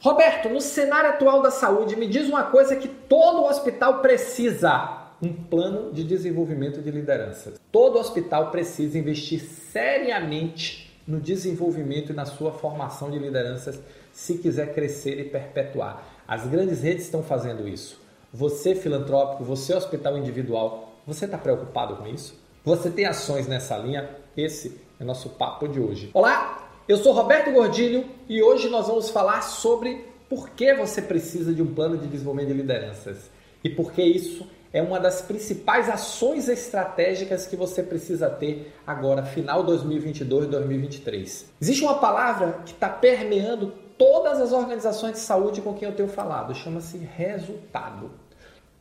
[0.00, 5.32] Roberto, no cenário atual da saúde, me diz uma coisa que todo hospital precisa: um
[5.32, 7.60] plano de desenvolvimento de lideranças.
[7.72, 13.80] Todo hospital precisa investir seriamente no desenvolvimento e na sua formação de lideranças
[14.12, 16.06] se quiser crescer e perpetuar.
[16.28, 18.00] As grandes redes estão fazendo isso.
[18.32, 22.38] Você, filantrópico, você, hospital individual, você está preocupado com isso?
[22.64, 24.08] Você tem ações nessa linha?
[24.36, 26.10] Esse é nosso papo de hoje.
[26.12, 31.52] Olá, eu sou Roberto Gordilho e hoje nós vamos falar sobre por que você precisa
[31.52, 33.30] de um plano de desenvolvimento de lideranças
[33.62, 39.22] e por que isso é uma das principais ações estratégicas que você precisa ter agora,
[39.22, 41.52] final 2022 e 2023.
[41.60, 46.08] Existe uma palavra que está permeando todas as organizações de saúde com quem eu tenho
[46.08, 48.10] falado, chama-se resultado.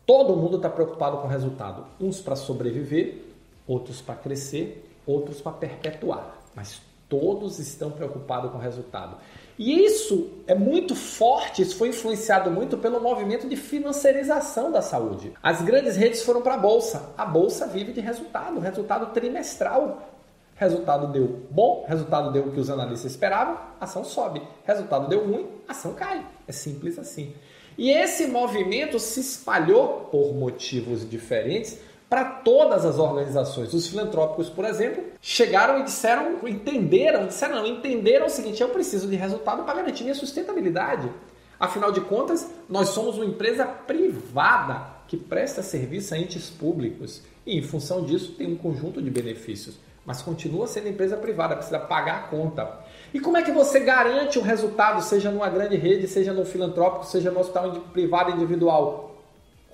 [0.06, 3.22] Todo mundo está preocupado com resultado, uns para sobreviver,
[3.68, 9.18] outros para crescer, outros para perpetuar, mas Todos estão preocupados com o resultado.
[9.58, 15.34] E isso é muito forte, isso foi influenciado muito pelo movimento de financiarização da saúde.
[15.42, 17.14] As grandes redes foram para a bolsa.
[17.18, 20.14] A bolsa vive de resultado, resultado trimestral.
[20.56, 24.42] Resultado deu bom, resultado deu o que os analistas esperavam, ação sobe.
[24.66, 26.26] Resultado deu ruim, ação cai.
[26.48, 27.34] É simples assim.
[27.78, 33.74] E esse movimento se espalhou por motivos diferentes para todas as organizações.
[33.74, 39.08] Os filantrópicos, por exemplo, chegaram e disseram, entenderam, disseram não, entenderam o seguinte: eu preciso
[39.08, 41.12] de resultado para garantir minha sustentabilidade.
[41.60, 47.58] Afinal de contas, nós somos uma empresa privada que presta serviço a entes públicos e,
[47.58, 49.76] em função disso, tem um conjunto de benefícios.
[50.06, 52.80] Mas continua sendo empresa privada, precisa pagar a conta.
[53.14, 57.06] E como é que você garante o resultado, seja numa grande rede, seja no filantrópico,
[57.06, 59.18] seja no hospital privado individual?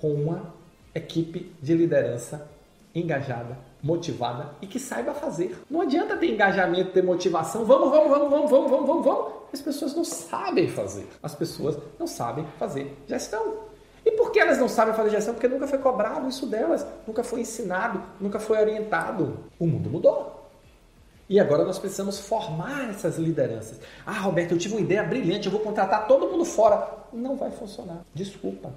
[0.00, 0.53] Com uma
[0.94, 2.48] equipe de liderança
[2.94, 5.58] engajada, motivada e que saiba fazer.
[5.68, 9.32] Não adianta ter engajamento, ter motivação, vamos, vamos, vamos, vamos, vamos, vamos, vamos, vamos.
[9.52, 11.06] As pessoas não sabem fazer.
[11.22, 13.64] As pessoas não sabem fazer gestão.
[14.04, 15.34] E por que elas não sabem fazer gestão?
[15.34, 19.38] Porque nunca foi cobrado isso delas, nunca foi ensinado, nunca foi orientado.
[19.58, 20.44] O mundo mudou.
[21.28, 23.80] E agora nós precisamos formar essas lideranças.
[24.04, 26.86] Ah, Roberto, eu tive uma ideia brilhante, eu vou contratar todo mundo fora.
[27.12, 28.04] Não vai funcionar.
[28.14, 28.70] Desculpa.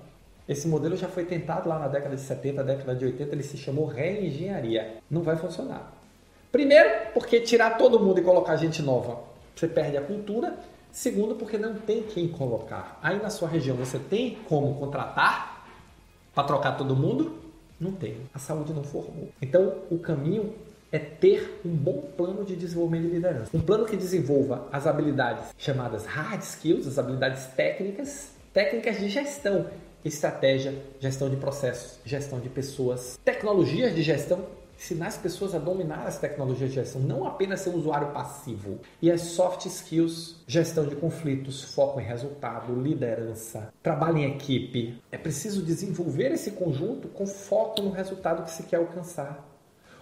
[0.47, 3.58] Esse modelo já foi tentado lá na década de 70, década de 80, ele se
[3.58, 4.97] chamou reengenharia.
[5.09, 5.94] Não vai funcionar.
[6.52, 9.19] Primeiro, porque tirar todo mundo e colocar gente nova,
[9.56, 10.58] você perde a cultura.
[10.91, 12.97] Segundo, porque não tem quem colocar.
[13.03, 15.68] Aí na sua região você tem como contratar
[16.34, 17.38] para trocar todo mundo?
[17.79, 18.18] Não tem.
[18.34, 19.29] A saúde não formou.
[19.41, 20.53] Então, o caminho
[20.91, 23.52] é ter um bom plano de desenvolvimento de liderança.
[23.53, 29.68] Um plano que desenvolva as habilidades chamadas hard skills, as habilidades técnicas, técnicas de gestão,
[30.07, 34.45] estratégia, gestão de processos, gestão de pessoas, tecnologias de gestão,
[34.78, 38.79] ensinar as pessoas a dominar as tecnologias de gestão, não apenas ser um usuário passivo.
[39.01, 45.01] E as soft skills, gestão de conflitos, foco em resultado, liderança, trabalho em equipe.
[45.12, 49.44] É preciso desenvolver esse conjunto com foco no resultado que se quer alcançar.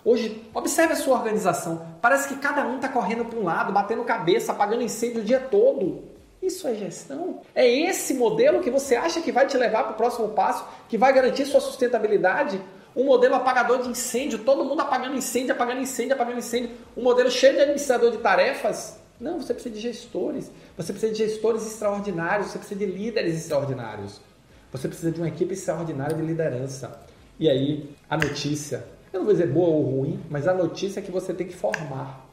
[0.04, 1.84] Hoje, observe a sua organização.
[2.00, 5.40] Parece que cada um está correndo para um lado, batendo cabeça, apagando incêndio o dia
[5.40, 6.15] todo.
[6.46, 7.42] Isso é gestão?
[7.56, 10.96] É esse modelo que você acha que vai te levar para o próximo passo, que
[10.96, 12.62] vai garantir sua sustentabilidade?
[12.96, 16.70] Um modelo apagador de incêndio, todo mundo apagando incêndio, apagando incêndio, apagando incêndio.
[16.96, 19.00] Um modelo cheio de administrador de tarefas?
[19.20, 20.52] Não, você precisa de gestores.
[20.78, 24.22] Você precisa de gestores extraordinários, você precisa de líderes extraordinários.
[24.72, 27.02] Você precisa de uma equipe extraordinária de liderança.
[27.40, 31.04] E aí, a notícia, eu não vou dizer boa ou ruim, mas a notícia é
[31.04, 32.24] que você tem que formar.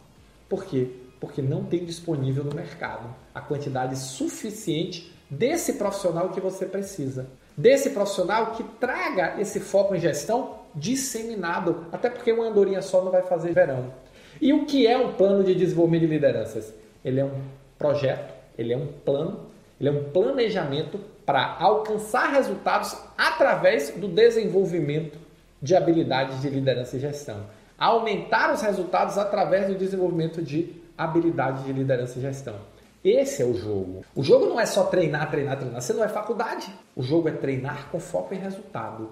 [0.49, 0.91] Por quê?
[1.23, 7.29] Porque não tem disponível no mercado a quantidade suficiente desse profissional que você precisa.
[7.57, 13.13] Desse profissional que traga esse foco em gestão disseminado, até porque uma andorinha só não
[13.13, 13.95] vai fazer verão.
[14.41, 16.75] E o que é um plano de desenvolvimento de lideranças?
[17.05, 17.41] Ele é um
[17.79, 19.47] projeto, ele é um plano,
[19.79, 25.21] ele é um planejamento para alcançar resultados através do desenvolvimento
[25.63, 27.47] de habilidades de liderança e gestão.
[27.79, 32.57] Aumentar os resultados através do desenvolvimento de habilidade de liderança e gestão.
[33.05, 34.05] Esse é o jogo.
[34.15, 35.81] O jogo não é só treinar, treinar, treinar.
[35.81, 36.73] Você não é faculdade.
[36.95, 39.11] O jogo é treinar com foco em resultado.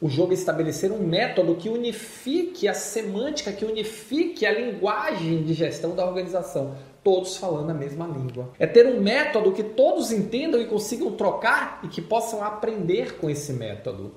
[0.00, 5.54] O jogo é estabelecer um método que unifique a semântica, que unifique a linguagem de
[5.54, 6.76] gestão da organização.
[7.02, 8.50] Todos falando a mesma língua.
[8.60, 13.28] É ter um método que todos entendam e consigam trocar e que possam aprender com
[13.28, 14.12] esse método.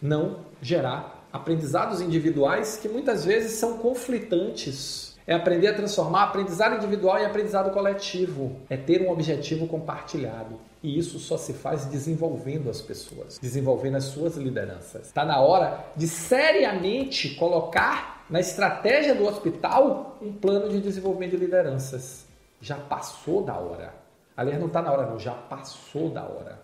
[0.00, 7.16] Não gerar aprendizados individuais que muitas vezes são conflitantes é aprender a transformar aprendizado individual
[7.20, 8.56] em aprendizado coletivo.
[8.68, 10.58] É ter um objetivo compartilhado.
[10.82, 15.06] E isso só se faz desenvolvendo as pessoas, desenvolvendo as suas lideranças.
[15.06, 21.36] Está na hora de seriamente colocar na estratégia do hospital um plano de desenvolvimento de
[21.36, 22.26] lideranças.
[22.60, 23.94] Já passou da hora.
[24.36, 26.60] Aliás, não está na hora, não, já passou da hora.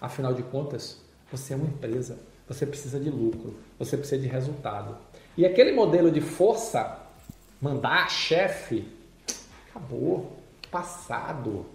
[0.00, 1.00] Afinal de contas,
[1.30, 2.18] você é uma empresa,
[2.48, 4.96] você precisa de lucro, você precisa de resultado.
[5.36, 6.98] E aquele modelo de força,
[7.60, 8.86] mandar chefe,
[9.68, 10.32] acabou,
[10.70, 11.66] passado,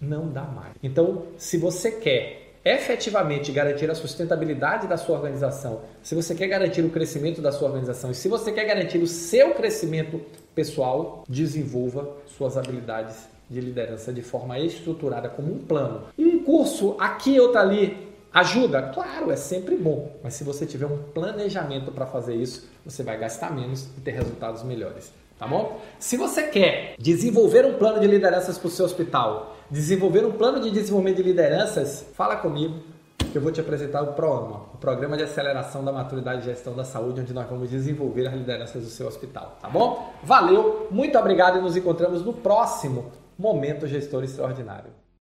[0.00, 0.74] não dá mais.
[0.82, 6.82] Então, se você quer efetivamente garantir a sustentabilidade da sua organização, se você quer garantir
[6.82, 10.20] o crescimento da sua organização e se você quer garantir o seu crescimento
[10.54, 16.04] pessoal, desenvolva suas habilidades de liderança de forma estruturada como um plano.
[16.18, 18.82] Um curso aqui ou ali ajuda?
[18.94, 23.18] Claro, é sempre bom, mas se você tiver um planejamento para fazer isso, você vai
[23.18, 25.12] gastar menos e ter resultados melhores.
[25.40, 25.80] Tá bom?
[25.98, 30.60] Se você quer desenvolver um plano de lideranças para o seu hospital, desenvolver um plano
[30.60, 32.78] de desenvolvimento de lideranças, fala comigo
[33.16, 36.74] que eu vou te apresentar o PROAMA, o Programa de Aceleração da Maturidade e Gestão
[36.74, 40.12] da Saúde, onde nós vamos desenvolver as lideranças do seu hospital, tá bom?
[40.22, 44.90] Valeu, muito obrigado e nos encontramos no próximo Momento Gestor Extraordinário.